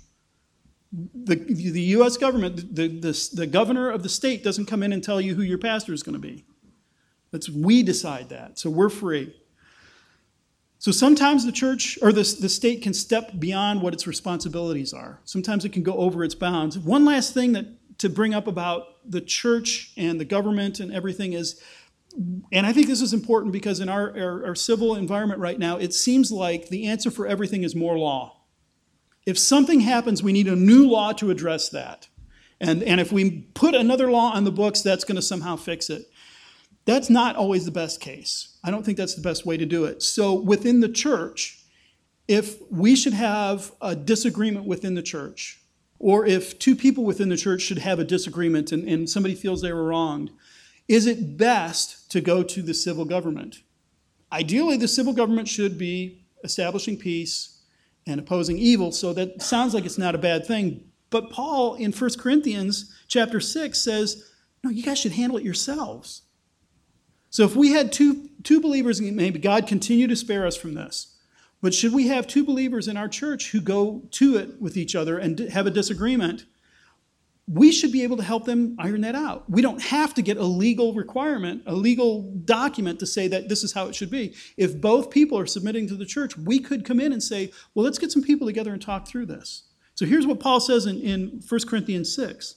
[0.92, 2.18] The, the U.S.
[2.18, 5.42] government, the, the, the governor of the state doesn't come in and tell you who
[5.42, 6.44] your pastor is going to be.
[7.32, 8.58] Let's we decide that.
[8.58, 9.34] So we're free.
[10.78, 15.20] So sometimes the church or the, the state can step beyond what its responsibilities are.
[15.24, 16.78] Sometimes it can go over its bounds.
[16.78, 17.66] One last thing that
[17.98, 21.62] to bring up about the church and the government and everything is,
[22.52, 25.76] and I think this is important because in our, our, our civil environment right now,
[25.76, 28.42] it seems like the answer for everything is more law.
[29.24, 32.08] If something happens, we need a new law to address that.
[32.60, 35.90] And, and if we put another law on the books, that's going to somehow fix
[35.90, 36.10] it.
[36.84, 38.58] That's not always the best case.
[38.64, 40.02] I don't think that's the best way to do it.
[40.02, 41.62] So within the church,
[42.28, 45.60] if we should have a disagreement within the church,
[45.98, 49.62] or if two people within the church should have a disagreement and, and somebody feels
[49.62, 50.30] they were wronged,
[50.88, 53.62] is it best to go to the civil government?
[54.32, 57.60] Ideally, the civil government should be establishing peace
[58.06, 60.90] and opposing evil, so that sounds like it's not a bad thing.
[61.10, 64.30] But Paul in 1 Corinthians chapter 6 says,
[64.64, 66.22] no, you guys should handle it yourselves.
[67.32, 71.16] So if we had two, two believers, maybe God continue to spare us from this.
[71.62, 74.94] But should we have two believers in our church who go to it with each
[74.94, 76.44] other and have a disagreement,
[77.48, 79.48] we should be able to help them iron that out.
[79.48, 83.64] We don't have to get a legal requirement, a legal document to say that this
[83.64, 84.34] is how it should be.
[84.58, 87.84] If both people are submitting to the church, we could come in and say, well,
[87.84, 89.64] let's get some people together and talk through this.
[89.94, 92.56] So here's what Paul says in, in 1 Corinthians 6.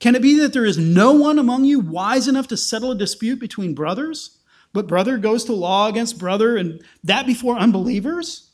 [0.00, 2.96] Can it be that there is no one among you wise enough to settle a
[2.96, 4.38] dispute between brothers?
[4.72, 8.50] But brother goes to law against brother, and that before unbelievers?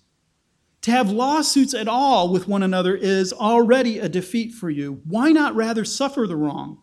[0.82, 5.00] To have lawsuits at all with one another is already a defeat for you.
[5.04, 6.82] Why not rather suffer the wrong?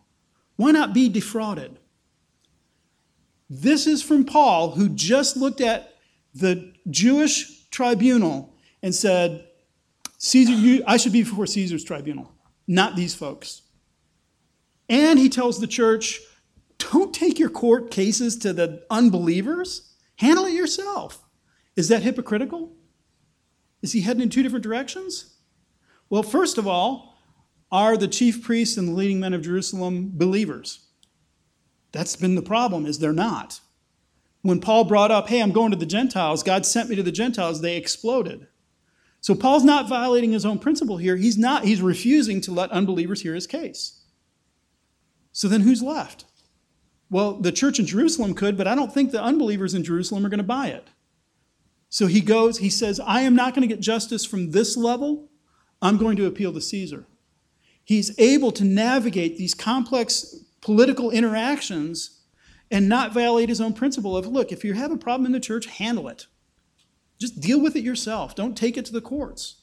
[0.56, 1.80] Why not be defrauded?
[3.50, 5.94] This is from Paul, who just looked at
[6.34, 8.54] the Jewish tribunal
[8.84, 9.48] and said,
[10.18, 12.32] Caesar, you, I should be before Caesar's tribunal,
[12.68, 13.62] not these folks.
[14.90, 16.22] And he tells the church,
[16.78, 21.24] don't take your court cases to the unbelievers, handle it yourself.
[21.76, 22.74] Is that hypocritical?
[23.82, 25.38] Is he heading in two different directions?
[26.10, 27.16] Well, first of all,
[27.72, 30.88] are the chief priests and the leading men of Jerusalem believers?
[31.92, 33.60] That's been the problem is they're not.
[34.42, 36.44] When Paul brought up, "Hey, I'm going to the Gentiles.
[36.44, 38.48] God sent me to the Gentiles." They exploded.
[39.20, 41.18] So Paul's not violating his own principle here.
[41.18, 44.00] He's not he's refusing to let unbelievers hear his case.
[45.38, 46.26] So then who's left?
[47.12, 50.30] Well, the church in Jerusalem could, but I don't think the unbelievers in Jerusalem are
[50.30, 50.88] going to buy it.
[51.90, 55.30] So he goes, he says, I am not going to get justice from this level.
[55.80, 57.06] I'm going to appeal to Caesar.
[57.84, 62.24] He's able to navigate these complex political interactions
[62.72, 65.40] and not violate his own principle of look, if you have a problem in the
[65.40, 66.26] church, handle it.
[67.20, 68.34] Just deal with it yourself.
[68.34, 69.62] Don't take it to the courts.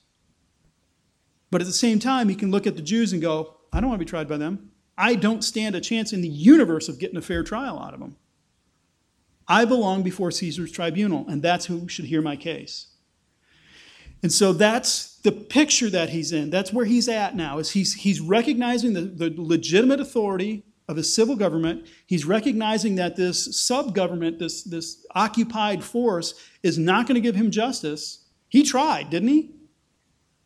[1.50, 3.88] But at the same time, he can look at the Jews and go, I don't
[3.88, 4.70] want to be tried by them.
[4.96, 8.00] I don't stand a chance in the universe of getting a fair trial out of
[8.00, 8.16] them.
[9.46, 12.88] I belong before Caesar's tribunal, and that's who should hear my case.
[14.22, 16.48] And so that's the picture that he's in.
[16.48, 17.58] That's where he's at now.
[17.58, 21.86] Is he's he's recognizing the, the legitimate authority of a civil government.
[22.06, 27.50] He's recognizing that this sub-government, this, this occupied force, is not going to give him
[27.50, 28.24] justice.
[28.48, 29.50] He tried, didn't he?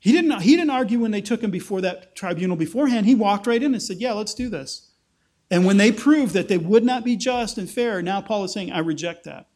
[0.01, 3.07] He didn't, he didn't argue when they took him before that tribunal beforehand.
[3.07, 4.93] He walked right in and said, Yeah, let's do this.
[5.51, 8.53] And when they proved that they would not be just and fair, now Paul is
[8.53, 9.49] saying, I reject that.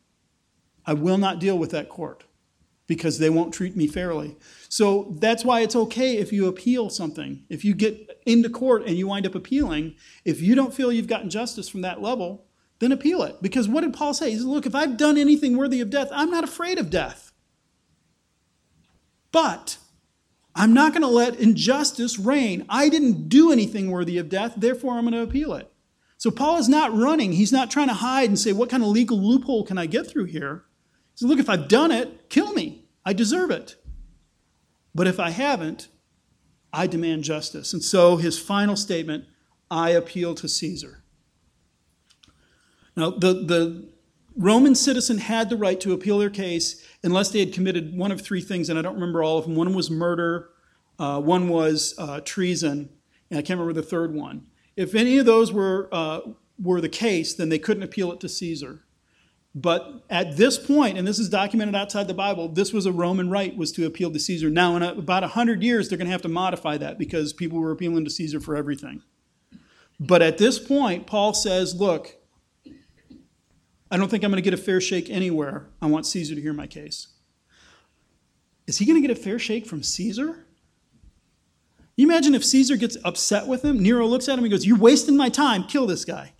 [0.87, 2.25] I will not deal with that court
[2.87, 4.37] because they won't treat me fairly.
[4.69, 7.45] So that's why it's okay if you appeal something.
[7.49, 11.07] If you get into court and you wind up appealing, if you don't feel you've
[11.07, 12.47] gotten justice from that level,
[12.81, 13.41] then appeal it.
[13.41, 14.31] Because what did Paul say?
[14.31, 17.33] He said, Look, if I've done anything worthy of death, I'm not afraid of death.
[19.31, 19.79] But
[20.55, 22.67] I'm not going to let injustice reign.
[22.69, 25.73] I didn't do anything worthy of death, therefore I'm going to appeal it.
[26.19, 27.33] So Paul is not running.
[27.33, 30.07] He's not trying to hide and say, what kind of legal loophole can I get
[30.07, 30.65] through here?
[31.15, 32.87] He says, look, if I've done it, kill me.
[33.05, 33.77] I deserve it.
[34.95, 35.89] But if I haven't,
[36.73, 37.73] I demand justice.
[37.73, 39.25] And so his final statement
[39.71, 41.03] I appeal to Caesar.
[42.95, 43.92] Now, the, the
[44.37, 48.21] Roman citizen had the right to appeal their case unless they had committed one of
[48.21, 49.57] three things, and I don't remember all of them.
[49.57, 50.51] One was murder,
[50.99, 52.91] uh, one was uh, treason,
[53.31, 54.47] and I can't remember the third one.
[54.77, 56.21] If any of those were, uh,
[56.61, 58.85] were the case, then they couldn't appeal it to Caesar.
[59.55, 63.29] But at this point, and this is documented outside the Bible, this was a Roman
[63.29, 64.49] right was to appeal to Caesar.
[64.49, 67.71] Now, in about 100 years, they're going to have to modify that because people were
[67.71, 69.03] appealing to Caesar for everything.
[70.01, 72.17] But at this point, Paul says, look,
[73.93, 75.67] I don't think I'm going to get a fair shake anywhere.
[75.83, 77.09] I want Caesar to hear my case.
[78.67, 80.47] Is he going to get a fair shake from Caesar?
[81.95, 83.83] You imagine if Caesar gets upset with him?
[83.83, 85.65] Nero looks at him and goes, You're wasting my time.
[85.65, 86.33] Kill this guy.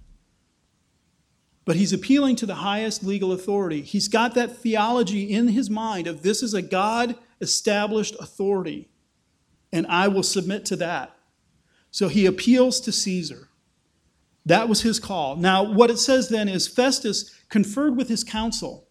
[1.67, 3.83] But he's appealing to the highest legal authority.
[3.83, 8.89] He's got that theology in his mind of this is a God established authority,
[9.71, 11.15] and I will submit to that.
[11.91, 13.51] So he appeals to Caesar.
[14.45, 15.37] That was his call.
[15.37, 18.89] Now, what it says then is Festus conferred with his council.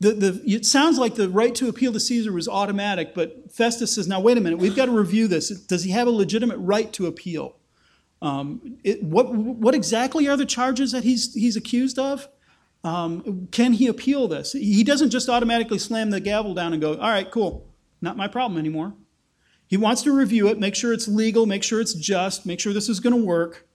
[0.00, 3.94] The, the, it sounds like the right to appeal to Caesar was automatic, but Festus
[3.94, 5.50] says, now wait a minute, we've got to review this.
[5.50, 7.56] Does he have a legitimate right to appeal?
[8.22, 12.28] Um, it, what, what exactly are the charges that he's, he's accused of?
[12.82, 14.52] Um, can he appeal this?
[14.52, 17.68] He doesn't just automatically slam the gavel down and go, all right, cool,
[18.00, 18.94] not my problem anymore.
[19.66, 22.72] He wants to review it, make sure it's legal, make sure it's just, make sure
[22.72, 23.66] this is going to work.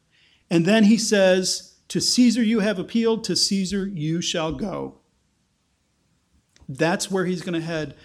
[0.49, 4.99] And then he says, To Caesar you have appealed, to Caesar you shall go.
[6.67, 7.95] That's where he's going to head.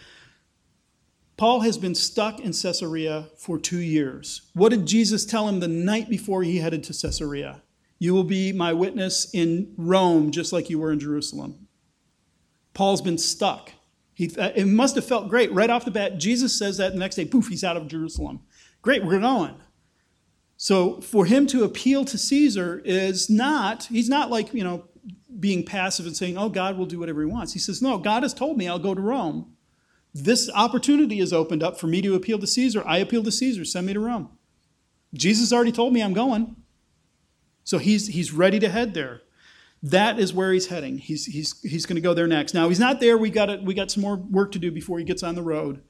[1.37, 4.43] Paul has been stuck in Caesarea for two years.
[4.53, 7.63] What did Jesus tell him the night before he headed to Caesarea?
[7.99, 11.69] You will be my witness in Rome just like you were in Jerusalem.
[12.75, 13.73] Paul's been stuck.
[14.13, 16.19] He, it must have felt great right off the bat.
[16.19, 18.41] Jesus says that the next day, poof, he's out of Jerusalem.
[18.83, 19.55] Great, we're going.
[20.63, 24.85] So for him to appeal to Caesar is not, he's not like, you know,
[25.39, 27.55] being passive and saying, oh, God will do whatever he wants.
[27.55, 29.55] He says, no, God has told me I'll go to Rome.
[30.13, 32.83] This opportunity is opened up for me to appeal to Caesar.
[32.87, 33.65] I appeal to Caesar.
[33.65, 34.37] Send me to Rome.
[35.15, 36.57] Jesus already told me I'm going.
[37.65, 39.23] So he's, he's ready to head there.
[39.83, 40.99] That is where he's heading.
[40.99, 42.53] He's, he's, he's going to go there next.
[42.53, 43.17] Now, he's not there.
[43.17, 45.81] We got, we got some more work to do before he gets on the road.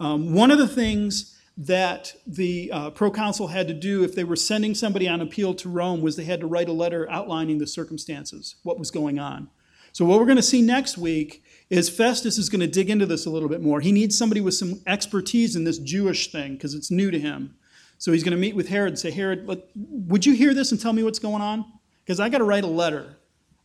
[0.00, 4.36] Um, one of the things that the uh, proconsul had to do if they were
[4.36, 7.66] sending somebody on appeal to Rome was they had to write a letter outlining the
[7.66, 9.48] circumstances, what was going on.
[9.92, 13.06] So, what we're going to see next week is Festus is going to dig into
[13.06, 13.80] this a little bit more.
[13.80, 17.56] He needs somebody with some expertise in this Jewish thing because it's new to him.
[17.96, 20.78] So, he's going to meet with Herod and say, Herod, would you hear this and
[20.78, 21.64] tell me what's going on?
[22.04, 23.16] Because I got to write a letter.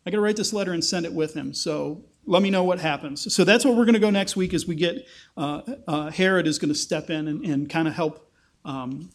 [0.06, 1.54] I got to write this letter and send it with him.
[1.54, 3.34] So, let me know what happens.
[3.34, 5.05] So that's what we're going to go next week as we get
[5.36, 8.32] uh, uh, Herod is going to step in and, and kind of help
[8.63, 9.09] um,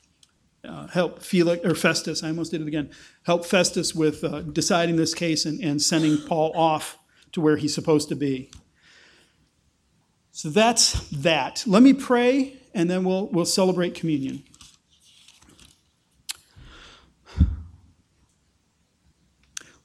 [0.62, 2.22] uh, help Felix or Festus.
[2.22, 2.90] I almost did it again.
[3.24, 6.98] Help Festus with uh, deciding this case and, and sending Paul off
[7.32, 8.50] to where he's supposed to be.
[10.32, 11.64] So that's that.
[11.66, 14.44] Let me pray, and then we'll we'll celebrate communion.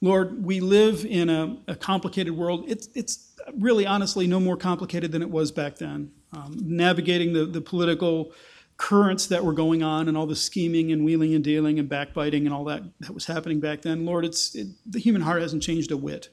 [0.02, 2.66] Lord, we live in a, a complicated world.
[2.68, 6.12] It's, it's really, honestly, no more complicated than it was back then.
[6.34, 8.34] Um, navigating the, the political
[8.78, 12.46] currents that were going on and all the scheming and wheeling and dealing and backbiting
[12.46, 14.06] and all that that was happening back then.
[14.06, 16.30] Lord, it's, it, the human heart hasn't changed a whit.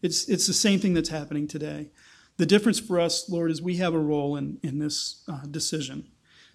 [0.00, 1.90] It's, it's the same thing that's happening today.
[2.38, 6.08] The difference for us, Lord, is we have a role in, in this uh, decision.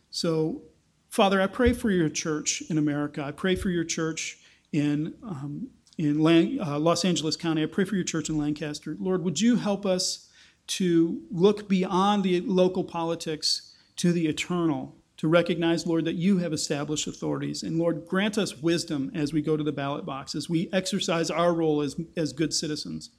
[0.10, 0.64] So,
[1.10, 3.24] Father, I pray for your church in America.
[3.24, 4.40] I pray for your church
[4.72, 7.64] in um, in uh, Los Angeles County.
[7.64, 8.96] I pray for your church in Lancaster.
[9.00, 10.30] Lord, would you help us
[10.68, 16.54] to look beyond the local politics to the eternal, to recognize, Lord, that you have
[16.54, 17.64] established authorities.
[17.64, 21.30] And Lord, grant us wisdom as we go to the ballot box, as we exercise
[21.32, 23.12] our role as, as good citizens.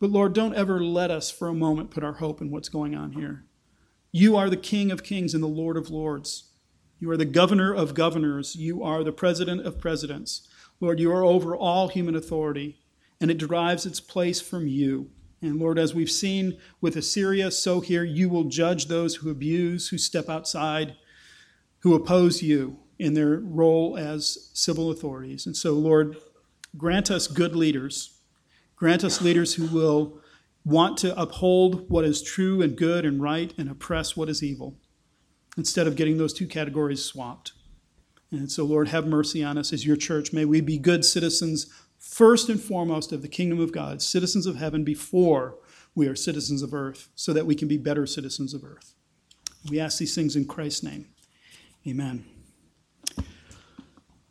[0.00, 2.94] But Lord, don't ever let us for a moment put our hope in what's going
[2.94, 3.44] on here.
[4.12, 6.44] You are the King of kings and the Lord of lords.
[7.00, 8.56] You are the governor of governors.
[8.56, 10.48] You are the president of presidents.
[10.80, 12.78] Lord, you are over all human authority,
[13.20, 15.10] and it derives its place from you.
[15.40, 19.88] And Lord, as we've seen with Assyria, so here you will judge those who abuse,
[19.88, 20.96] who step outside,
[21.80, 25.46] who oppose you in their role as civil authorities.
[25.46, 26.16] And so, Lord,
[26.76, 28.18] grant us good leaders.
[28.74, 30.20] Grant us leaders who will
[30.64, 34.76] want to uphold what is true and good and right and oppress what is evil,
[35.56, 37.52] instead of getting those two categories swapped.
[38.30, 40.32] And so, Lord, have mercy on us as your church.
[40.32, 41.66] May we be good citizens,
[41.98, 45.56] first and foremost, of the kingdom of God, citizens of heaven before
[45.94, 48.94] we are citizens of earth, so that we can be better citizens of earth.
[49.68, 51.06] We ask these things in Christ's name.
[51.86, 52.37] Amen.